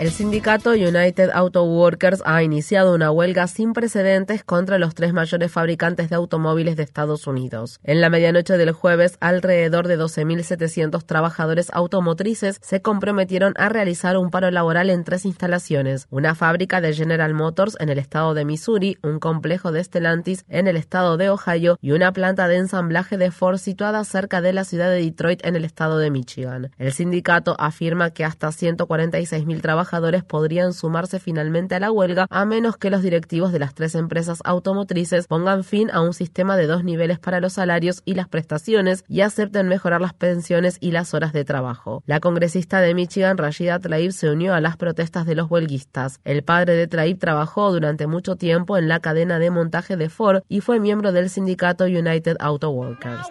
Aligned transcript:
El 0.00 0.12
sindicato 0.12 0.70
United 0.70 1.28
Auto 1.34 1.62
Workers 1.62 2.22
ha 2.24 2.42
iniciado 2.42 2.94
una 2.94 3.10
huelga 3.10 3.46
sin 3.48 3.74
precedentes 3.74 4.42
contra 4.42 4.78
los 4.78 4.94
tres 4.94 5.12
mayores 5.12 5.52
fabricantes 5.52 6.08
de 6.08 6.16
automóviles 6.16 6.76
de 6.76 6.84
Estados 6.84 7.26
Unidos. 7.26 7.80
En 7.84 8.00
la 8.00 8.08
medianoche 8.08 8.56
del 8.56 8.72
jueves, 8.72 9.18
alrededor 9.20 9.88
de 9.88 9.98
12.700 9.98 11.04
trabajadores 11.04 11.68
automotrices 11.74 12.58
se 12.62 12.80
comprometieron 12.80 13.52
a 13.58 13.68
realizar 13.68 14.16
un 14.16 14.30
paro 14.30 14.50
laboral 14.50 14.88
en 14.88 15.04
tres 15.04 15.26
instalaciones, 15.26 16.06
una 16.08 16.34
fábrica 16.34 16.80
de 16.80 16.94
General 16.94 17.34
Motors 17.34 17.76
en 17.78 17.90
el 17.90 17.98
estado 17.98 18.32
de 18.32 18.46
Missouri, 18.46 18.96
un 19.02 19.18
complejo 19.18 19.70
de 19.70 19.84
Stellantis 19.84 20.46
en 20.48 20.66
el 20.66 20.78
estado 20.78 21.18
de 21.18 21.28
Ohio 21.28 21.76
y 21.82 21.92
una 21.92 22.10
planta 22.14 22.48
de 22.48 22.56
ensamblaje 22.56 23.18
de 23.18 23.30
Ford 23.30 23.58
situada 23.58 24.02
cerca 24.04 24.40
de 24.40 24.54
la 24.54 24.64
ciudad 24.64 24.88
de 24.88 25.02
Detroit 25.02 25.44
en 25.44 25.56
el 25.56 25.66
estado 25.66 25.98
de 25.98 26.10
Michigan. 26.10 26.70
El 26.78 26.94
sindicato 26.94 27.54
afirma 27.58 28.12
que 28.12 28.24
hasta 28.24 28.48
146.000 28.48 29.60
trabajadores 29.60 29.89
podrían 30.26 30.72
sumarse 30.72 31.18
finalmente 31.18 31.74
a 31.74 31.80
la 31.80 31.90
huelga 31.90 32.26
a 32.30 32.44
menos 32.44 32.76
que 32.76 32.90
los 32.90 33.02
directivos 33.02 33.52
de 33.52 33.58
las 33.58 33.74
tres 33.74 33.94
empresas 33.94 34.40
automotrices 34.44 35.26
pongan 35.26 35.64
fin 35.64 35.90
a 35.92 36.00
un 36.00 36.14
sistema 36.14 36.56
de 36.56 36.66
dos 36.66 36.84
niveles 36.84 37.18
para 37.18 37.40
los 37.40 37.54
salarios 37.54 38.02
y 38.04 38.14
las 38.14 38.28
prestaciones 38.28 39.04
y 39.08 39.22
acepten 39.22 39.68
mejorar 39.68 40.00
las 40.00 40.14
pensiones 40.14 40.76
y 40.80 40.92
las 40.92 41.14
horas 41.14 41.32
de 41.32 41.44
trabajo. 41.44 42.02
La 42.06 42.20
congresista 42.20 42.80
de 42.80 42.94
Michigan, 42.94 43.38
Rashida 43.38 43.78
Tlaib, 43.78 44.12
se 44.12 44.30
unió 44.30 44.54
a 44.54 44.60
las 44.60 44.76
protestas 44.76 45.26
de 45.26 45.34
los 45.34 45.50
huelguistas. 45.50 46.20
El 46.24 46.42
padre 46.42 46.74
de 46.74 46.86
Tlaib 46.86 47.18
trabajó 47.18 47.72
durante 47.72 48.06
mucho 48.06 48.36
tiempo 48.36 48.76
en 48.78 48.88
la 48.88 49.00
cadena 49.00 49.38
de 49.38 49.50
montaje 49.50 49.96
de 49.96 50.08
Ford 50.08 50.42
y 50.48 50.60
fue 50.60 50.80
miembro 50.80 51.12
del 51.12 51.30
sindicato 51.30 51.84
United 51.84 52.36
Auto 52.40 52.70
Workers. 52.70 53.28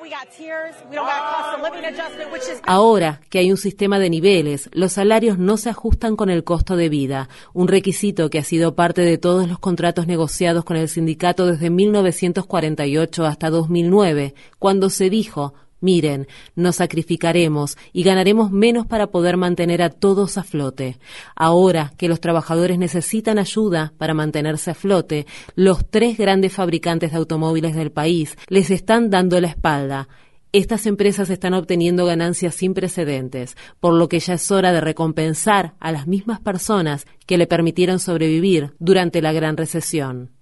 Ahora 2.65 3.21
que 3.29 3.39
hay 3.39 3.51
un 3.51 3.57
sistema 3.57 3.99
de 3.99 4.09
niveles, 4.09 4.69
los 4.73 4.93
salarios 4.93 5.37
no 5.37 5.57
se 5.57 5.69
ajustan 5.69 6.15
con 6.15 6.29
el 6.29 6.43
costo 6.49 6.75
de 6.75 6.89
vida, 6.89 7.29
un 7.53 7.67
requisito 7.67 8.31
que 8.31 8.39
ha 8.39 8.43
sido 8.43 8.73
parte 8.73 9.03
de 9.03 9.19
todos 9.19 9.47
los 9.47 9.59
contratos 9.59 10.07
negociados 10.07 10.63
con 10.63 10.77
el 10.77 10.89
sindicato 10.89 11.45
desde 11.45 11.69
1948 11.69 13.23
hasta 13.27 13.51
2009, 13.51 14.33
cuando 14.57 14.89
se 14.89 15.11
dijo 15.11 15.53
Miren, 15.79 16.27
nos 16.55 16.77
sacrificaremos 16.77 17.77
y 17.93 18.01
ganaremos 18.01 18.49
menos 18.49 18.87
para 18.87 19.11
poder 19.11 19.37
mantener 19.37 19.83
a 19.83 19.91
todos 19.91 20.39
a 20.39 20.43
flote. 20.43 20.97
Ahora 21.35 21.93
que 21.97 22.07
los 22.09 22.19
trabajadores 22.19 22.79
necesitan 22.79 23.37
ayuda 23.37 23.93
para 23.99 24.15
mantenerse 24.15 24.71
a 24.71 24.73
flote, 24.73 25.27
los 25.53 25.87
tres 25.87 26.17
grandes 26.17 26.51
fabricantes 26.53 27.11
de 27.11 27.17
automóviles 27.17 27.75
del 27.75 27.91
país 27.91 28.35
les 28.47 28.71
están 28.71 29.11
dando 29.11 29.39
la 29.39 29.49
espalda 29.49 30.09
estas 30.51 30.87
empresas 30.87 31.29
están 31.29 31.53
obteniendo 31.53 32.05
ganancias 32.05 32.55
sin 32.55 32.73
precedentes, 32.73 33.55
por 33.79 33.93
lo 33.93 34.09
que 34.09 34.19
ya 34.19 34.33
es 34.33 34.49
hora 34.49 34.71
de 34.71 34.81
recompensar 34.81 35.75
a 35.79 35.91
las 35.91 36.07
mismas 36.07 36.39
personas 36.39 37.05
que 37.27 37.37
le 37.37 37.45
permitieron 37.45 37.99
sobrevivir 37.99 38.73
durante 38.79 39.21
la 39.21 39.31
gran 39.31 39.57
recesión. 39.57 40.38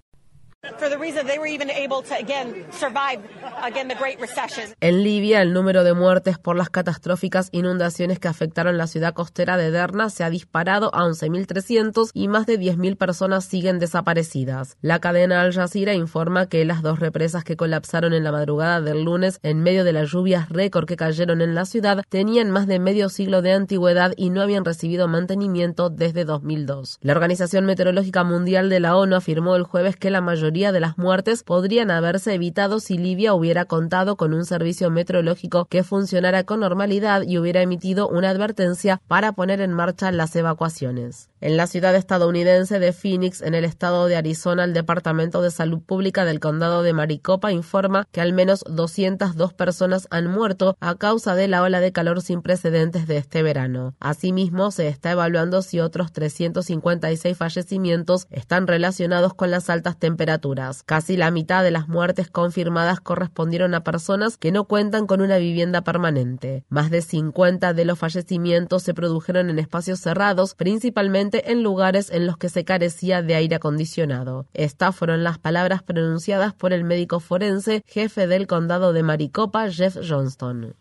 En 4.80 5.04
Libia, 5.04 5.40
el 5.40 5.52
número 5.52 5.84
de 5.84 5.94
muertes 5.94 6.36
por 6.36 6.56
las 6.56 6.68
catastróficas 6.68 7.48
inundaciones 7.52 8.18
que 8.18 8.26
afectaron 8.26 8.76
la 8.76 8.88
ciudad 8.88 9.14
costera 9.14 9.56
de 9.56 9.70
Derna 9.70 10.10
se 10.10 10.24
ha 10.24 10.30
disparado 10.30 10.92
a 10.92 11.04
11.300 11.04 12.10
y 12.12 12.26
más 12.26 12.46
de 12.46 12.58
10.000 12.58 12.96
personas 12.96 13.44
siguen 13.44 13.78
desaparecidas. 13.78 14.76
La 14.82 14.98
cadena 14.98 15.42
Al 15.42 15.52
Jazeera 15.52 15.94
informa 15.94 16.48
que 16.48 16.64
las 16.64 16.82
dos 16.82 16.98
represas 16.98 17.44
que 17.44 17.56
colapsaron 17.56 18.12
en 18.12 18.24
la 18.24 18.32
madrugada 18.32 18.80
del 18.80 19.04
lunes 19.04 19.38
en 19.44 19.62
medio 19.62 19.84
de 19.84 19.92
las 19.92 20.10
lluvias 20.10 20.48
récord 20.48 20.88
que 20.88 20.96
cayeron 20.96 21.40
en 21.40 21.54
la 21.54 21.66
ciudad 21.66 22.02
tenían 22.08 22.50
más 22.50 22.66
de 22.66 22.80
medio 22.80 23.10
siglo 23.10 23.42
de 23.42 23.52
antigüedad 23.52 24.12
y 24.16 24.30
no 24.30 24.42
habían 24.42 24.64
recibido 24.64 25.06
mantenimiento 25.06 25.88
desde 25.88 26.24
2002. 26.24 26.98
La 27.00 27.12
Organización 27.12 27.64
Meteorológica 27.64 28.24
Mundial 28.24 28.68
de 28.70 28.80
la 28.80 28.96
ONU 28.96 29.14
afirmó 29.14 29.54
el 29.54 29.62
jueves 29.62 29.94
que 29.94 30.10
la 30.10 30.20
mayoría 30.20 30.47
de 30.48 30.80
las 30.80 30.96
muertes 30.96 31.42
podrían 31.42 31.90
haberse 31.90 32.32
evitado 32.32 32.80
si 32.80 32.96
Libia 32.96 33.34
hubiera 33.34 33.66
contado 33.66 34.16
con 34.16 34.32
un 34.32 34.46
servicio 34.46 34.90
meteorológico 34.90 35.66
que 35.66 35.84
funcionara 35.84 36.44
con 36.44 36.60
normalidad 36.60 37.22
y 37.22 37.36
hubiera 37.36 37.60
emitido 37.60 38.08
una 38.08 38.30
advertencia 38.30 39.02
para 39.08 39.32
poner 39.32 39.60
en 39.60 39.74
marcha 39.74 40.10
las 40.10 40.34
evacuaciones. 40.36 41.28
En 41.40 41.56
la 41.56 41.66
ciudad 41.66 41.94
estadounidense 41.94 42.80
de 42.80 42.92
Phoenix, 42.92 43.42
en 43.42 43.54
el 43.54 43.64
estado 43.64 44.06
de 44.06 44.16
Arizona, 44.16 44.64
el 44.64 44.72
Departamento 44.72 45.42
de 45.42 45.50
Salud 45.50 45.80
Pública 45.80 46.24
del 46.24 46.40
condado 46.40 46.82
de 46.82 46.92
Maricopa 46.92 47.52
informa 47.52 48.08
que 48.10 48.20
al 48.20 48.32
menos 48.32 48.64
202 48.68 49.52
personas 49.52 50.08
han 50.10 50.26
muerto 50.28 50.76
a 50.80 50.96
causa 50.96 51.34
de 51.34 51.46
la 51.46 51.62
ola 51.62 51.80
de 51.80 51.92
calor 51.92 52.22
sin 52.22 52.42
precedentes 52.42 53.06
de 53.06 53.18
este 53.18 53.42
verano. 53.42 53.94
Asimismo, 54.00 54.70
se 54.70 54.88
está 54.88 55.12
evaluando 55.12 55.62
si 55.62 55.78
otros 55.78 56.10
356 56.10 57.36
fallecimientos 57.36 58.26
están 58.30 58.66
relacionados 58.66 59.34
con 59.34 59.50
las 59.50 59.70
altas 59.70 59.98
temperaturas. 59.98 60.37
Casi 60.84 61.16
la 61.16 61.30
mitad 61.30 61.62
de 61.62 61.70
las 61.70 61.88
muertes 61.88 62.30
confirmadas 62.30 63.00
correspondieron 63.00 63.74
a 63.74 63.84
personas 63.84 64.36
que 64.36 64.52
no 64.52 64.64
cuentan 64.64 65.06
con 65.06 65.20
una 65.20 65.38
vivienda 65.38 65.82
permanente. 65.82 66.64
Más 66.68 66.90
de 66.90 67.02
50 67.02 67.74
de 67.74 67.84
los 67.84 67.98
fallecimientos 67.98 68.82
se 68.82 68.94
produjeron 68.94 69.50
en 69.50 69.58
espacios 69.58 70.00
cerrados, 70.00 70.54
principalmente 70.54 71.50
en 71.50 71.62
lugares 71.62 72.10
en 72.10 72.26
los 72.26 72.36
que 72.36 72.48
se 72.48 72.64
carecía 72.64 73.22
de 73.22 73.34
aire 73.34 73.56
acondicionado. 73.56 74.46
Estas 74.54 74.94
fueron 74.94 75.24
las 75.24 75.38
palabras 75.38 75.82
pronunciadas 75.82 76.54
por 76.54 76.72
el 76.72 76.84
médico 76.84 77.20
forense 77.20 77.82
jefe 77.86 78.26
del 78.26 78.46
condado 78.46 78.92
de 78.92 79.02
Maricopa, 79.02 79.68
Jeff 79.70 79.96
Johnston. 80.08 80.74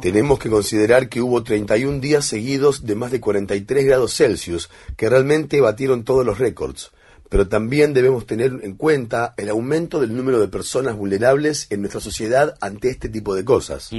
Tenemos 0.00 0.38
que 0.38 0.48
considerar 0.48 1.08
que 1.08 1.20
hubo 1.20 1.42
31 1.42 2.00
días 2.00 2.24
seguidos 2.24 2.84
de 2.84 2.94
más 2.94 3.10
de 3.10 3.20
43 3.20 3.84
grados 3.84 4.14
Celsius, 4.14 4.70
que 4.96 5.08
realmente 5.08 5.60
batieron 5.60 6.04
todos 6.04 6.24
los 6.24 6.38
récords. 6.38 6.90
Pero 7.28 7.48
también 7.48 7.92
debemos 7.92 8.26
tener 8.26 8.52
en 8.62 8.76
cuenta 8.76 9.34
el 9.36 9.50
aumento 9.50 10.00
del 10.00 10.16
número 10.16 10.40
de 10.40 10.48
personas 10.48 10.96
vulnerables 10.96 11.66
en 11.70 11.80
nuestra 11.80 12.00
sociedad 12.00 12.56
ante 12.60 12.88
este 12.88 13.08
tipo 13.08 13.34
de 13.34 13.44
cosas. 13.44 13.92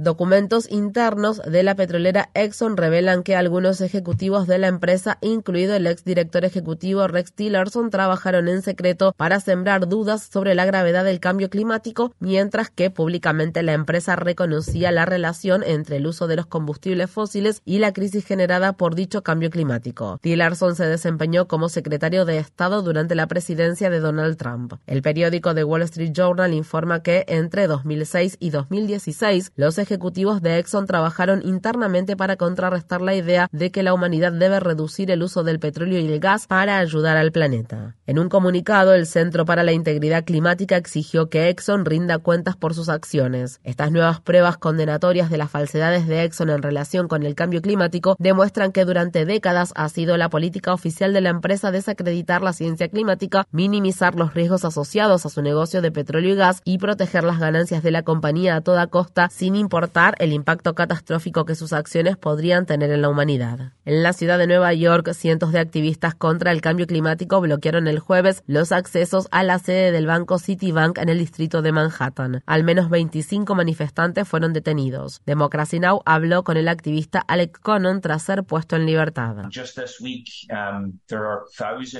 Documentos 0.00 0.70
internos 0.70 1.42
de 1.44 1.64
la 1.64 1.74
petrolera 1.74 2.30
Exxon 2.34 2.76
revelan 2.76 3.24
que 3.24 3.34
algunos 3.34 3.80
ejecutivos 3.80 4.46
de 4.46 4.58
la 4.58 4.68
empresa, 4.68 5.18
incluido 5.22 5.74
el 5.74 5.88
exdirector 5.88 6.44
ejecutivo 6.44 7.08
Rex 7.08 7.32
Tillerson, 7.32 7.90
trabajaron 7.90 8.46
en 8.46 8.62
secreto 8.62 9.12
para 9.16 9.40
sembrar 9.40 9.88
dudas 9.88 10.22
sobre 10.22 10.54
la 10.54 10.66
gravedad 10.66 11.04
del 11.04 11.18
cambio 11.18 11.50
climático, 11.50 12.14
mientras 12.20 12.70
que 12.70 12.90
públicamente 12.90 13.64
la 13.64 13.72
empresa 13.72 14.14
reconocía 14.14 14.92
la 14.92 15.04
relación 15.04 15.64
entre 15.64 15.96
el 15.96 16.06
uso 16.06 16.28
de 16.28 16.36
los 16.36 16.46
combustibles 16.46 17.10
fósiles 17.10 17.60
y 17.64 17.80
la 17.80 17.92
crisis 17.92 18.24
generada 18.24 18.74
por 18.74 18.94
dicho 18.94 19.24
cambio 19.24 19.50
climático. 19.50 20.20
Tillerson 20.22 20.76
se 20.76 20.86
desempeñó 20.86 21.48
como 21.48 21.68
secretario 21.68 22.24
de 22.24 22.38
Estado 22.38 22.82
durante 22.82 23.16
la 23.16 23.26
presidencia 23.26 23.90
de 23.90 23.98
Donald 23.98 24.36
Trump. 24.36 24.74
El 24.86 25.02
periódico 25.02 25.56
The 25.56 25.64
Wall 25.64 25.82
Street 25.82 26.12
Journal 26.12 26.54
informa 26.54 27.02
que 27.02 27.24
entre 27.26 27.66
2006 27.66 28.36
y 28.38 28.50
2016 28.50 29.50
los 29.56 29.76
ejecutivos 29.88 30.42
de 30.42 30.58
Exxon 30.58 30.86
trabajaron 30.86 31.40
internamente 31.42 32.14
para 32.14 32.36
contrarrestar 32.36 33.00
la 33.00 33.14
idea 33.14 33.48
de 33.52 33.70
que 33.70 33.82
la 33.82 33.94
humanidad 33.94 34.32
debe 34.32 34.60
reducir 34.60 35.10
el 35.10 35.22
uso 35.22 35.44
del 35.44 35.58
petróleo 35.58 35.98
y 35.98 36.06
el 36.06 36.20
gas 36.20 36.46
para 36.46 36.78
ayudar 36.78 37.16
al 37.16 37.32
planeta. 37.32 37.96
En 38.06 38.18
un 38.18 38.28
comunicado, 38.28 38.92
el 38.92 39.06
Centro 39.06 39.46
para 39.46 39.62
la 39.62 39.72
Integridad 39.72 40.24
Climática 40.24 40.76
exigió 40.76 41.30
que 41.30 41.48
Exxon 41.48 41.86
rinda 41.86 42.18
cuentas 42.18 42.54
por 42.54 42.74
sus 42.74 42.90
acciones. 42.90 43.60
Estas 43.64 43.90
nuevas 43.90 44.20
pruebas 44.20 44.58
condenatorias 44.58 45.30
de 45.30 45.38
las 45.38 45.50
falsedades 45.50 46.06
de 46.06 46.24
Exxon 46.24 46.50
en 46.50 46.62
relación 46.62 47.08
con 47.08 47.22
el 47.22 47.34
cambio 47.34 47.62
climático 47.62 48.14
demuestran 48.18 48.72
que 48.72 48.84
durante 48.84 49.24
décadas 49.24 49.72
ha 49.74 49.88
sido 49.88 50.18
la 50.18 50.28
política 50.28 50.74
oficial 50.74 51.14
de 51.14 51.22
la 51.22 51.30
empresa 51.30 51.70
desacreditar 51.70 52.42
la 52.42 52.52
ciencia 52.52 52.88
climática, 52.88 53.46
minimizar 53.52 54.16
los 54.16 54.34
riesgos 54.34 54.66
asociados 54.66 55.24
a 55.24 55.30
su 55.30 55.40
negocio 55.40 55.80
de 55.80 55.92
petróleo 55.92 56.34
y 56.34 56.36
gas 56.36 56.60
y 56.64 56.76
proteger 56.76 57.24
las 57.24 57.38
ganancias 57.38 57.82
de 57.82 57.90
la 57.90 58.02
compañía 58.02 58.56
a 58.56 58.60
toda 58.60 58.88
costa 58.88 59.28
sin 59.30 59.56
importar 59.56 59.77
importar 59.78 60.16
el 60.18 60.32
impacto 60.32 60.74
catastrófico 60.74 61.44
que 61.44 61.54
sus 61.54 61.72
acciones 61.72 62.16
podrían 62.16 62.66
tener 62.66 62.90
en 62.90 63.00
la 63.00 63.08
humanidad. 63.08 63.74
En 63.84 64.02
la 64.02 64.12
ciudad 64.12 64.36
de 64.36 64.48
Nueva 64.48 64.74
York, 64.74 65.12
cientos 65.12 65.52
de 65.52 65.60
activistas 65.60 66.16
contra 66.16 66.50
el 66.50 66.60
cambio 66.60 66.88
climático 66.88 67.40
bloquearon 67.40 67.86
el 67.86 68.00
jueves 68.00 68.42
los 68.48 68.72
accesos 68.72 69.28
a 69.30 69.44
la 69.44 69.60
sede 69.60 69.92
del 69.92 70.06
banco 70.06 70.40
Citibank 70.40 70.98
en 70.98 71.08
el 71.08 71.20
distrito 71.20 71.62
de 71.62 71.70
Manhattan. 71.70 72.42
Al 72.44 72.64
menos 72.64 72.90
25 72.90 73.54
manifestantes 73.54 74.26
fueron 74.26 74.52
detenidos. 74.52 75.22
Democracy 75.26 75.78
Now! 75.78 76.02
habló 76.04 76.42
con 76.42 76.56
el 76.56 76.66
activista 76.66 77.20
Alec 77.20 77.60
Connon 77.60 78.00
tras 78.00 78.24
ser 78.24 78.42
puesto 78.42 78.74
en 78.74 78.84
libertad. 78.84 79.36
Um, 79.36 80.98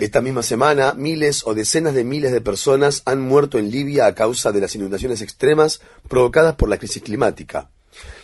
Esta 0.01 0.21
misma 0.21 0.43
semana, 0.43 0.95
miles 0.95 1.47
o 1.47 1.55
decenas 1.55 1.95
de 1.95 2.03
miles 2.03 2.33
de 2.33 2.41
personas 2.41 3.05
han 3.07 3.21
muerto 3.21 3.57
en 3.57 3.71
Libia 3.71 4.07
a 4.07 4.17
causa 4.17 4.51
de 4.51 4.61
las 4.61 4.75
inundaciones 4.75 5.23
extremas 5.23 5.81
provocadas 6.09 6.57
por 6.57 6.69
la 6.69 6.79
crisis 6.79 7.05
climática. 7.05 7.68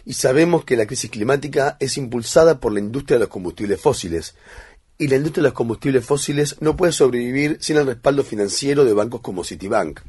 Y 0.04 0.14
sabemos 0.14 0.64
que 0.64 0.76
la 0.76 0.86
crisis 0.86 1.10
climática 1.10 1.76
es 1.80 1.96
impulsada 1.96 2.60
por 2.60 2.72
la 2.72 2.80
industria 2.80 3.16
de 3.16 3.24
los 3.24 3.28
combustibles 3.28 3.80
fósiles. 3.80 4.36
Y 4.96 5.08
la 5.08 5.16
industria 5.16 5.42
de 5.42 5.48
los 5.48 5.54
combustibles 5.54 6.06
fósiles 6.06 6.56
no 6.60 6.76
puede 6.76 6.92
sobrevivir 6.92 7.58
sin 7.60 7.76
el 7.76 7.86
respaldo 7.86 8.22
financiero 8.22 8.84
de 8.84 8.92
bancos 8.92 9.22
como 9.22 9.42
Citibank. 9.42 10.00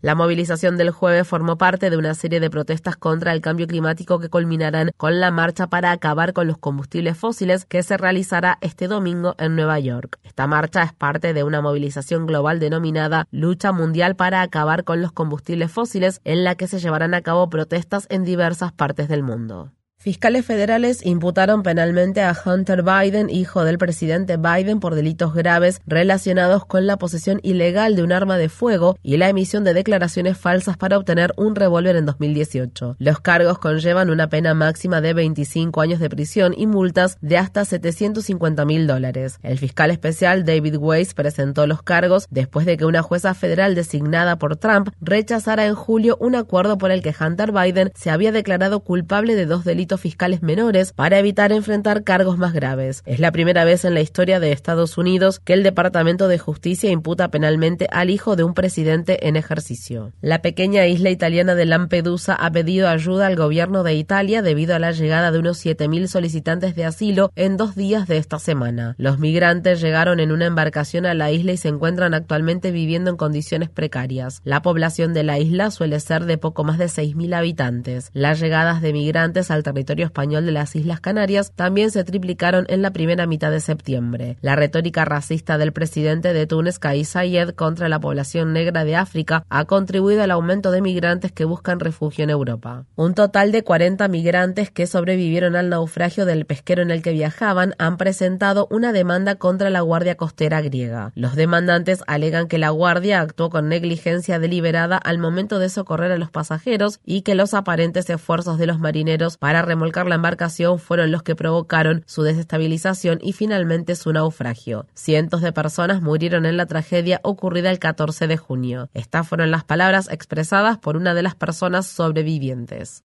La 0.00 0.14
movilización 0.14 0.76
del 0.76 0.90
jueves 0.90 1.28
formó 1.28 1.58
parte 1.58 1.90
de 1.90 1.96
una 1.96 2.14
serie 2.14 2.40
de 2.40 2.50
protestas 2.50 2.96
contra 2.96 3.32
el 3.32 3.40
cambio 3.40 3.66
climático 3.66 4.18
que 4.18 4.30
culminarán 4.30 4.90
con 4.96 5.20
la 5.20 5.30
marcha 5.30 5.66
para 5.66 5.90
acabar 5.90 6.32
con 6.32 6.46
los 6.46 6.58
combustibles 6.58 7.18
fósiles 7.18 7.64
que 7.64 7.82
se 7.82 7.96
realizará 7.96 8.58
este 8.60 8.88
domingo 8.88 9.34
en 9.38 9.54
Nueva 9.56 9.78
York. 9.80 10.18
Esta 10.22 10.46
marcha 10.46 10.82
es 10.82 10.92
parte 10.92 11.34
de 11.34 11.44
una 11.44 11.60
movilización 11.60 12.26
global 12.26 12.58
denominada 12.58 13.26
Lucha 13.30 13.72
Mundial 13.72 14.16
para 14.16 14.42
acabar 14.42 14.84
con 14.84 15.02
los 15.02 15.12
combustibles 15.12 15.70
fósiles 15.70 16.20
en 16.24 16.44
la 16.44 16.54
que 16.54 16.68
se 16.68 16.78
llevarán 16.78 17.14
a 17.14 17.22
cabo 17.22 17.48
protestas 17.50 18.06
en 18.08 18.24
diversas 18.24 18.72
partes 18.72 19.08
del 19.08 19.22
mundo. 19.22 19.72
Fiscales 20.06 20.46
federales 20.46 21.04
imputaron 21.04 21.64
penalmente 21.64 22.22
a 22.22 22.32
Hunter 22.32 22.84
Biden, 22.84 23.28
hijo 23.28 23.64
del 23.64 23.76
presidente 23.76 24.36
Biden, 24.36 24.78
por 24.78 24.94
delitos 24.94 25.34
graves 25.34 25.80
relacionados 25.84 26.64
con 26.64 26.86
la 26.86 26.96
posesión 26.96 27.40
ilegal 27.42 27.96
de 27.96 28.04
un 28.04 28.12
arma 28.12 28.38
de 28.38 28.48
fuego 28.48 28.96
y 29.02 29.16
la 29.16 29.28
emisión 29.28 29.64
de 29.64 29.74
declaraciones 29.74 30.38
falsas 30.38 30.76
para 30.76 30.96
obtener 30.96 31.34
un 31.36 31.56
revólver 31.56 31.96
en 31.96 32.06
2018. 32.06 32.94
Los 33.00 33.18
cargos 33.18 33.58
conllevan 33.58 34.08
una 34.08 34.28
pena 34.28 34.54
máxima 34.54 35.00
de 35.00 35.12
25 35.12 35.80
años 35.80 35.98
de 35.98 36.08
prisión 36.08 36.54
y 36.56 36.68
multas 36.68 37.18
de 37.20 37.38
hasta 37.38 37.64
750 37.64 38.64
mil 38.64 38.86
dólares. 38.86 39.40
El 39.42 39.58
fiscal 39.58 39.90
especial 39.90 40.44
David 40.44 40.76
Weiss 40.76 41.14
presentó 41.14 41.66
los 41.66 41.82
cargos 41.82 42.28
después 42.30 42.64
de 42.64 42.76
que 42.76 42.84
una 42.84 43.02
jueza 43.02 43.34
federal 43.34 43.74
designada 43.74 44.38
por 44.38 44.56
Trump 44.56 44.90
rechazara 45.00 45.66
en 45.66 45.74
julio 45.74 46.16
un 46.20 46.36
acuerdo 46.36 46.78
por 46.78 46.92
el 46.92 47.02
que 47.02 47.12
Hunter 47.20 47.50
Biden 47.50 47.90
se 47.96 48.10
había 48.10 48.30
declarado 48.30 48.78
culpable 48.78 49.34
de 49.34 49.46
dos 49.46 49.64
delitos 49.64 49.95
fiscales 49.96 50.42
menores 50.42 50.92
para 50.92 51.18
evitar 51.18 51.52
enfrentar 51.52 52.04
cargos 52.04 52.38
más 52.38 52.52
graves. 52.52 53.02
Es 53.06 53.20
la 53.20 53.32
primera 53.32 53.64
vez 53.64 53.84
en 53.84 53.94
la 53.94 54.00
historia 54.00 54.40
de 54.40 54.52
Estados 54.52 54.98
Unidos 54.98 55.40
que 55.40 55.52
el 55.52 55.62
Departamento 55.62 56.28
de 56.28 56.38
Justicia 56.38 56.90
imputa 56.90 57.30
penalmente 57.30 57.86
al 57.90 58.10
hijo 58.10 58.36
de 58.36 58.44
un 58.44 58.54
presidente 58.54 59.28
en 59.28 59.36
ejercicio. 59.36 60.12
La 60.20 60.42
pequeña 60.42 60.86
isla 60.86 61.10
italiana 61.10 61.54
de 61.54 61.66
Lampedusa 61.66 62.34
ha 62.34 62.50
pedido 62.50 62.88
ayuda 62.88 63.26
al 63.26 63.36
gobierno 63.36 63.82
de 63.82 63.94
Italia 63.94 64.42
debido 64.42 64.74
a 64.74 64.78
la 64.78 64.92
llegada 64.92 65.30
de 65.30 65.38
unos 65.38 65.64
7.000 65.64 66.06
solicitantes 66.06 66.74
de 66.74 66.84
asilo 66.84 67.32
en 67.36 67.56
dos 67.56 67.74
días 67.74 68.08
de 68.08 68.16
esta 68.16 68.38
semana. 68.38 68.94
Los 68.98 69.18
migrantes 69.18 69.80
llegaron 69.80 70.20
en 70.20 70.32
una 70.32 70.46
embarcación 70.46 71.06
a 71.06 71.14
la 71.14 71.30
isla 71.30 71.52
y 71.52 71.56
se 71.56 71.68
encuentran 71.68 72.14
actualmente 72.14 72.70
viviendo 72.70 73.10
en 73.10 73.16
condiciones 73.16 73.70
precarias. 73.70 74.40
La 74.44 74.62
población 74.62 75.14
de 75.14 75.22
la 75.22 75.38
isla 75.38 75.70
suele 75.70 76.00
ser 76.00 76.24
de 76.24 76.38
poco 76.38 76.64
más 76.64 76.78
de 76.78 76.86
6.000 76.86 77.34
habitantes. 77.34 78.10
Las 78.12 78.40
llegadas 78.40 78.82
de 78.82 78.92
migrantes 78.92 79.50
al 79.50 79.62
territorio 79.76 80.06
español 80.06 80.46
de 80.46 80.52
las 80.52 80.74
Islas 80.74 81.00
Canarias 81.00 81.52
también 81.54 81.90
se 81.90 82.02
triplicaron 82.02 82.64
en 82.68 82.80
la 82.80 82.92
primera 82.92 83.26
mitad 83.26 83.50
de 83.50 83.60
septiembre. 83.60 84.38
La 84.40 84.56
retórica 84.56 85.04
racista 85.04 85.58
del 85.58 85.72
presidente 85.72 86.32
de 86.32 86.46
Túnez, 86.46 86.78
Kais 86.78 87.10
Sayed, 87.10 87.50
contra 87.50 87.90
la 87.90 88.00
población 88.00 88.54
negra 88.54 88.84
de 88.84 88.96
África 88.96 89.44
ha 89.50 89.66
contribuido 89.66 90.22
al 90.22 90.30
aumento 90.30 90.70
de 90.70 90.80
migrantes 90.80 91.30
que 91.30 91.44
buscan 91.44 91.78
refugio 91.78 92.24
en 92.24 92.30
Europa. 92.30 92.86
Un 92.96 93.14
total 93.14 93.52
de 93.52 93.62
40 93.62 94.08
migrantes 94.08 94.70
que 94.70 94.86
sobrevivieron 94.86 95.56
al 95.56 95.68
naufragio 95.68 96.24
del 96.24 96.46
pesquero 96.46 96.80
en 96.80 96.90
el 96.90 97.02
que 97.02 97.12
viajaban 97.12 97.74
han 97.78 97.98
presentado 97.98 98.66
una 98.70 98.92
demanda 98.92 99.34
contra 99.34 99.68
la 99.68 99.82
Guardia 99.82 100.16
Costera 100.16 100.62
griega. 100.62 101.12
Los 101.14 101.36
demandantes 101.36 102.02
alegan 102.06 102.48
que 102.48 102.58
la 102.58 102.70
Guardia 102.70 103.20
actuó 103.20 103.50
con 103.50 103.68
negligencia 103.68 104.38
deliberada 104.38 104.96
al 104.96 105.18
momento 105.18 105.58
de 105.58 105.68
socorrer 105.68 106.12
a 106.12 106.18
los 106.18 106.30
pasajeros 106.30 107.00
y 107.04 107.22
que 107.22 107.34
los 107.34 107.52
aparentes 107.52 108.08
esfuerzos 108.08 108.58
de 108.58 108.66
los 108.66 108.78
marineros 108.78 109.36
para 109.36 109.65
remolcar 109.66 110.06
la 110.06 110.14
embarcación 110.14 110.78
fueron 110.78 111.12
los 111.12 111.22
que 111.22 111.36
provocaron 111.36 112.02
su 112.06 112.22
desestabilización 112.22 113.18
y 113.22 113.32
finalmente 113.32 113.94
su 113.94 114.12
naufragio. 114.12 114.86
Cientos 114.94 115.42
de 115.42 115.52
personas 115.52 116.00
murieron 116.00 116.46
en 116.46 116.56
la 116.56 116.66
tragedia 116.66 117.20
ocurrida 117.22 117.70
el 117.70 117.78
14 117.78 118.26
de 118.26 118.36
junio. 118.36 118.88
Estas 118.94 119.28
fueron 119.28 119.50
las 119.50 119.64
palabras 119.64 120.08
expresadas 120.10 120.78
por 120.78 120.96
una 120.96 121.12
de 121.12 121.22
las 121.22 121.34
personas 121.34 121.86
sobrevivientes. 121.86 123.02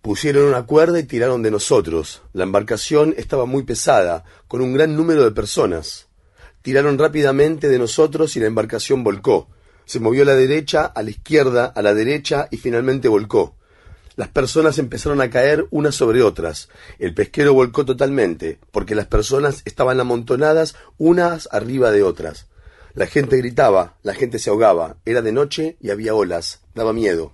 Pusieron 0.00 0.46
una 0.46 0.62
cuerda 0.62 0.98
y 0.98 1.04
tiraron 1.04 1.42
de 1.42 1.50
nosotros. 1.50 2.22
La 2.32 2.44
embarcación 2.44 3.14
estaba 3.18 3.44
muy 3.44 3.64
pesada, 3.64 4.24
con 4.48 4.62
un 4.62 4.72
gran 4.72 4.96
número 4.96 5.24
de 5.24 5.30
personas. 5.30 6.08
Tiraron 6.62 6.98
rápidamente 6.98 7.68
de 7.68 7.78
nosotros 7.78 8.34
y 8.36 8.40
la 8.40 8.46
embarcación 8.46 9.04
volcó. 9.04 9.48
Se 9.88 10.00
movió 10.00 10.24
a 10.24 10.26
la 10.26 10.34
derecha, 10.34 10.84
a 10.84 11.02
la 11.02 11.08
izquierda, 11.08 11.64
a 11.64 11.80
la 11.80 11.94
derecha 11.94 12.46
y 12.50 12.58
finalmente 12.58 13.08
volcó. 13.08 13.54
Las 14.16 14.28
personas 14.28 14.78
empezaron 14.78 15.22
a 15.22 15.30
caer 15.30 15.66
unas 15.70 15.94
sobre 15.94 16.20
otras. 16.22 16.68
El 16.98 17.14
pesquero 17.14 17.54
volcó 17.54 17.86
totalmente, 17.86 18.58
porque 18.70 18.94
las 18.94 19.06
personas 19.06 19.62
estaban 19.64 19.98
amontonadas 19.98 20.76
unas 20.98 21.48
arriba 21.52 21.90
de 21.90 22.02
otras. 22.02 22.48
La 22.92 23.06
gente 23.06 23.38
gritaba, 23.38 23.94
la 24.02 24.12
gente 24.12 24.38
se 24.38 24.50
ahogaba. 24.50 24.96
Era 25.06 25.22
de 25.22 25.32
noche 25.32 25.78
y 25.80 25.88
había 25.88 26.14
olas. 26.14 26.60
Daba 26.74 26.92
miedo. 26.92 27.32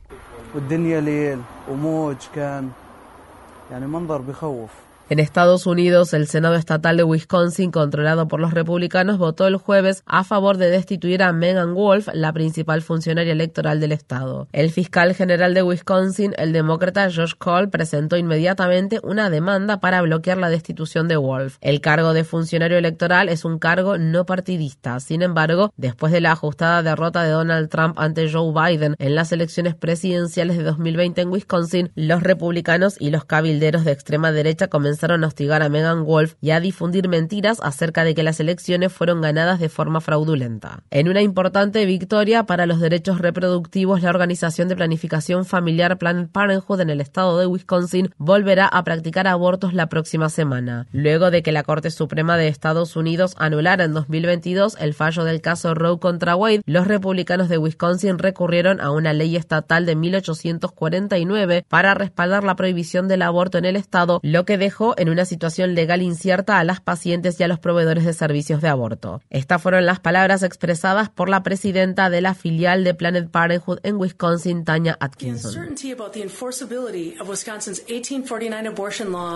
En 5.11 5.19
Estados 5.19 5.67
Unidos, 5.67 6.15
el 6.15 6.27
Senado 6.29 6.55
Estatal 6.55 6.97
de 6.97 7.05
Wisconsin, 7.05 7.71
controlado 7.71 8.27
por 8.27 8.41
los 8.41 8.55
republicanos, 8.55 9.19
votó 9.19 9.47
el 9.47 9.57
jueves 9.57 10.03
a 10.07 10.25
favor 10.25 10.57
de 10.57 10.71
destituir 10.71 11.23
a 11.23 11.31
Megan 11.35 11.75
Wolf, 11.75 12.09
la 12.15 12.33
principal 12.33 12.81
funcionaria 12.81 13.35
electoral 13.35 13.81
del 13.81 13.93
estado. 13.93 14.49
El 14.53 14.71
fiscal 14.71 15.15
general 15.15 15.53
de 15.53 15.63
Wisconsin, 15.63 16.33
el 16.39 16.55
demócrata 16.55 17.11
Josh 17.15 17.35
Cole, 17.37 17.69
presentó 17.69 18.17
inmediatamente 18.17 18.99
una 19.03 19.29
demanda 19.29 19.79
para 19.79 20.01
bloquear 20.01 20.39
la 20.39 20.49
destitución 20.49 21.07
de 21.07 21.19
Wolf. 21.19 21.59
El 21.61 21.83
cargo 21.83 22.15
de 22.15 22.25
funcionario 22.25 22.79
electoral 22.79 23.29
es 23.29 23.45
un 23.45 23.59
cargo 23.59 23.99
no 23.99 24.25
partidista. 24.25 25.01
Sin 25.01 25.21
embargo, 25.21 25.71
después 25.77 26.15
de 26.15 26.23
la 26.23 26.33
ajustada 26.33 26.83
derrota 26.83 27.23
de 27.25 27.31
Donald 27.31 27.69
Trump 27.69 27.99
ante 27.99 28.33
Joe 28.33 28.55
Biden 28.55 28.97
en 28.99 29.15
las 29.15 29.33
elecciones 29.33 29.75
presidenciales 29.75 30.57
de 30.57 30.63
2020 30.63 31.21
en 31.21 31.29
Wisconsin, 31.29 31.93
los 31.95 32.23
republicanos 32.23 32.97
y 32.99 33.11
los 33.11 33.27
cabilderos 33.27 33.85
de 33.85 33.93
extrema 33.93 34.33
derecha 34.33 34.69
comenzaron 34.69 34.94
comenzaron 34.95 35.25
a 35.25 35.27
hostigar 35.27 35.61
a 35.61 35.69
Megan 35.69 36.05
Wolf 36.05 36.35
y 36.41 36.53
a 36.53 36.61
difundir 36.61 37.09
mentiras 37.09 37.59
acerca 37.65 38.05
de 38.05 38.15
que 38.15 38.23
las 38.23 38.39
elecciones 38.39 38.93
fueron 38.93 39.21
ganadas 39.23 39.59
de 39.59 39.69
forma 39.69 40.01
fraudulenta. 40.01 40.85
En 40.93 41.09
una 41.09 41.21
importante 41.21 41.85
victoria 41.85 42.45
para 42.45 42.67
los 42.67 42.79
derechos 42.79 43.19
reproductivos, 43.19 44.03
la 44.03 44.11
organización 44.11 44.69
de 44.69 44.77
planificación 44.77 45.47
familiar 45.47 45.99
Planned 45.99 46.29
Parenthood 46.29 46.81
en 46.81 46.91
el 46.91 47.01
estado 47.01 47.41
de 47.41 47.47
Wisconsin 47.47 48.11
volverá 48.19 48.69
a 48.69 48.85
practicar 48.85 49.27
abortos 49.27 49.75
la 49.75 49.89
próxima 49.89 50.29
semana, 50.29 50.87
luego 50.93 51.33
de 51.33 51.43
que 51.43 51.51
la 51.51 51.65
Corte 51.65 51.91
Suprema 51.91 52.37
de 52.37 52.47
Estados 52.47 52.95
Unidos 52.95 53.35
anulara 53.37 53.83
en 53.83 53.95
2022 53.95 54.77
el 54.79 54.95
fallo 54.95 55.25
del 55.25 55.41
caso 55.41 55.75
Roe 55.75 55.99
contra 55.99 56.37
Wade. 56.37 56.63
Los 56.67 56.87
republicanos 56.87 57.49
de 57.49 57.59
Wisconsin 57.59 58.21
recurrieron 58.21 58.81
a 58.81 58.93
una 58.93 59.13
ley 59.13 59.35
estatal 59.35 59.87
de 59.87 59.97
1849 59.97 61.67
para 61.69 61.95
respaldar 61.95 62.45
la 62.45 62.55
prohibición 62.55 63.09
del 63.09 63.23
aborto 63.23 63.59
en 63.59 63.65
el 63.65 63.75
estado, 63.75 64.21
lo 64.23 64.45
que 64.45 64.57
dejó 64.57 64.84
en 64.97 65.09
una 65.09 65.25
situación 65.25 65.75
legal 65.75 66.03
incierta 66.03 66.59
a 66.59 66.65
las 66.65 66.81
pacientes 66.81 67.41
y 67.41 67.43
a 67.43 67.49
los 67.49 67.59
proveedores 67.59 68.05
de 68.05 68.13
servicios 68.13 68.61
de 68.61 68.69
aborto. 68.69 69.23
Estas 69.31 69.63
fueron 69.63 69.87
las 69.87 70.01
palabras 70.01 70.43
expresadas 70.43 71.09
por 71.09 71.29
la 71.29 71.43
presidenta 71.43 72.11
de 72.11 72.21
la 72.21 72.35
filial 72.35 72.85
de 72.85 72.95
Planet 72.95 73.31
Parenthood 73.31 73.79
en 73.83 73.97
Wisconsin, 73.97 74.65
Tanya 74.65 74.97
Atkinson. 75.01 75.75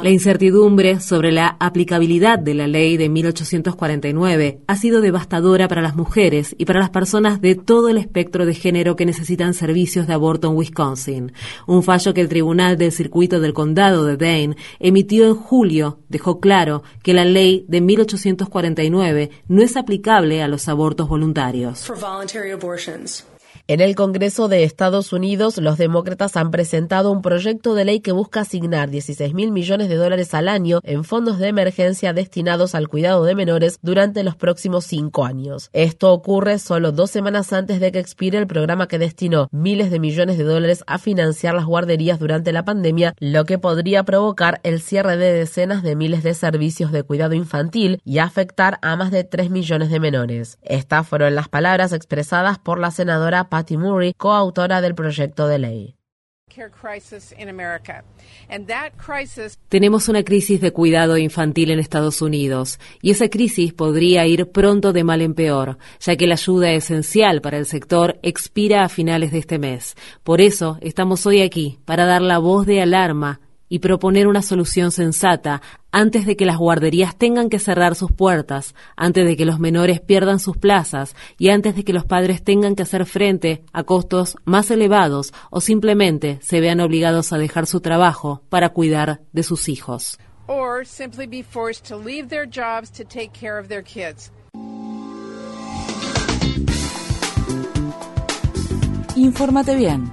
La 0.02 0.10
incertidumbre 0.10 1.00
sobre 1.00 1.32
la 1.32 1.56
aplicabilidad 1.58 2.38
de 2.38 2.54
la 2.54 2.66
ley 2.66 2.96
de 2.96 3.08
1849 3.08 4.60
ha 4.66 4.76
sido 4.76 5.00
devastadora 5.00 5.68
para 5.68 5.82
las 5.82 5.96
mujeres 5.96 6.54
y 6.58 6.64
para 6.64 6.80
las 6.80 6.90
personas 6.90 7.40
de 7.40 7.54
todo 7.54 7.88
el 7.88 7.98
espectro 7.98 8.46
de 8.46 8.54
género 8.54 8.96
que 8.96 9.06
necesitan 9.06 9.54
servicios 9.54 10.06
de 10.06 10.14
aborto 10.14 10.48
en 10.48 10.56
Wisconsin. 10.56 11.32
Un 11.66 11.82
fallo 11.82 12.14
que 12.14 12.20
el 12.20 12.28
Tribunal 12.28 12.76
del 12.76 12.92
Circuito 12.92 13.40
del 13.40 13.54
Condado 13.54 14.04
de 14.04 14.16
Dane 14.16 14.56
emitió 14.78 15.26
en 15.26 15.34
julio 15.38 16.00
dejó 16.08 16.40
claro 16.40 16.82
que 17.02 17.14
la 17.14 17.24
ley 17.24 17.64
de 17.68 17.80
1849 17.80 19.30
no 19.48 19.62
es 19.62 19.76
aplicable 19.76 20.42
a 20.42 20.48
los 20.48 20.68
abortos 20.68 21.08
voluntarios. 21.08 21.90
En 23.70 23.82
el 23.82 23.94
Congreso 23.96 24.48
de 24.48 24.64
Estados 24.64 25.12
Unidos, 25.12 25.58
los 25.58 25.76
demócratas 25.76 26.38
han 26.38 26.50
presentado 26.50 27.12
un 27.12 27.20
proyecto 27.20 27.74
de 27.74 27.84
ley 27.84 28.00
que 28.00 28.12
busca 28.12 28.40
asignar 28.40 28.88
16 28.88 29.34
mil 29.34 29.52
millones 29.52 29.90
de 29.90 29.96
dólares 29.96 30.32
al 30.32 30.48
año 30.48 30.80
en 30.84 31.04
fondos 31.04 31.38
de 31.38 31.48
emergencia 31.48 32.14
destinados 32.14 32.74
al 32.74 32.88
cuidado 32.88 33.26
de 33.26 33.34
menores 33.34 33.78
durante 33.82 34.22
los 34.22 34.36
próximos 34.36 34.86
cinco 34.86 35.26
años. 35.26 35.68
Esto 35.74 36.14
ocurre 36.14 36.58
solo 36.58 36.92
dos 36.92 37.10
semanas 37.10 37.52
antes 37.52 37.78
de 37.78 37.92
que 37.92 37.98
expire 37.98 38.38
el 38.38 38.46
programa 38.46 38.88
que 38.88 38.98
destinó 38.98 39.48
miles 39.52 39.90
de 39.90 40.00
millones 40.00 40.38
de 40.38 40.44
dólares 40.44 40.82
a 40.86 40.96
financiar 40.96 41.54
las 41.54 41.66
guarderías 41.66 42.18
durante 42.18 42.52
la 42.52 42.64
pandemia, 42.64 43.12
lo 43.18 43.44
que 43.44 43.58
podría 43.58 44.02
provocar 44.02 44.60
el 44.62 44.80
cierre 44.80 45.18
de 45.18 45.34
decenas 45.34 45.82
de 45.82 45.94
miles 45.94 46.22
de 46.22 46.32
servicios 46.32 46.90
de 46.90 47.02
cuidado 47.02 47.34
infantil 47.34 48.00
y 48.02 48.16
afectar 48.16 48.78
a 48.80 48.96
más 48.96 49.10
de 49.10 49.24
3 49.24 49.50
millones 49.50 49.90
de 49.90 50.00
menores. 50.00 50.56
Estas 50.62 51.06
fueron 51.06 51.34
las 51.34 51.50
palabras 51.50 51.92
expresadas 51.92 52.58
por 52.58 52.80
la 52.80 52.90
senadora 52.90 53.50
Patty 53.58 53.76
Murray, 53.76 54.14
coautora 54.14 54.80
del 54.80 54.94
proyecto 54.94 55.48
de 55.48 55.58
ley. 55.58 55.96
Tenemos 59.68 60.08
una 60.08 60.22
crisis 60.22 60.60
de 60.60 60.72
cuidado 60.72 61.16
infantil 61.16 61.72
en 61.72 61.80
Estados 61.80 62.22
Unidos 62.22 62.78
y 63.02 63.10
esa 63.10 63.28
crisis 63.28 63.72
podría 63.72 64.26
ir 64.26 64.46
pronto 64.52 64.92
de 64.92 65.02
mal 65.02 65.22
en 65.22 65.34
peor, 65.34 65.76
ya 65.98 66.14
que 66.14 66.28
la 66.28 66.34
ayuda 66.34 66.70
esencial 66.70 67.40
para 67.40 67.58
el 67.58 67.66
sector 67.66 68.20
expira 68.22 68.84
a 68.84 68.88
finales 68.88 69.32
de 69.32 69.38
este 69.38 69.58
mes. 69.58 69.96
Por 70.22 70.40
eso 70.40 70.78
estamos 70.80 71.26
hoy 71.26 71.42
aquí, 71.42 71.80
para 71.84 72.06
dar 72.06 72.22
la 72.22 72.38
voz 72.38 72.64
de 72.64 72.80
alarma 72.80 73.40
y 73.68 73.80
proponer 73.80 74.26
una 74.26 74.42
solución 74.42 74.90
sensata 74.90 75.62
antes 75.90 76.26
de 76.26 76.36
que 76.36 76.46
las 76.46 76.58
guarderías 76.58 77.16
tengan 77.16 77.48
que 77.48 77.58
cerrar 77.58 77.94
sus 77.94 78.12
puertas, 78.12 78.74
antes 78.96 79.24
de 79.24 79.36
que 79.36 79.44
los 79.44 79.58
menores 79.58 80.00
pierdan 80.00 80.38
sus 80.38 80.56
plazas 80.56 81.16
y 81.38 81.48
antes 81.48 81.76
de 81.76 81.84
que 81.84 81.92
los 81.92 82.04
padres 82.04 82.42
tengan 82.42 82.74
que 82.74 82.82
hacer 82.82 83.06
frente 83.06 83.64
a 83.72 83.84
costos 83.84 84.36
más 84.44 84.70
elevados 84.70 85.32
o 85.50 85.60
simplemente 85.60 86.38
se 86.42 86.60
vean 86.60 86.80
obligados 86.80 87.32
a 87.32 87.38
dejar 87.38 87.66
su 87.66 87.80
trabajo 87.80 88.42
para 88.48 88.70
cuidar 88.70 89.20
de 89.32 89.42
sus 89.42 89.68
hijos. 89.68 90.18
Infórmate 99.16 99.74
bien 99.74 100.12